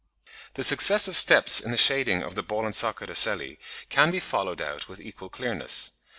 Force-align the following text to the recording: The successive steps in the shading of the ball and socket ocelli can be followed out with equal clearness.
The 0.55 0.63
successive 0.63 1.15
steps 1.15 1.59
in 1.59 1.69
the 1.69 1.77
shading 1.77 2.23
of 2.23 2.33
the 2.33 2.41
ball 2.41 2.65
and 2.65 2.73
socket 2.73 3.07
ocelli 3.11 3.59
can 3.89 4.09
be 4.09 4.19
followed 4.19 4.59
out 4.59 4.89
with 4.89 4.99
equal 4.99 5.29
clearness. 5.29 5.91